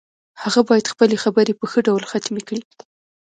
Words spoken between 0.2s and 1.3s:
هغه باید خپلې